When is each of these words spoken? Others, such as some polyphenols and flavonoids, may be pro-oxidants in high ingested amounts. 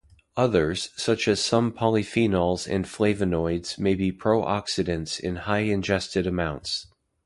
Others, 0.35 0.89
such 0.95 1.27
as 1.27 1.39
some 1.39 1.71
polyphenols 1.71 2.65
and 2.67 2.85
flavonoids, 2.87 3.77
may 3.77 3.93
be 3.93 4.11
pro-oxidants 4.11 5.19
in 5.19 5.35
high 5.35 5.59
ingested 5.59 6.25
amounts. 6.25 6.87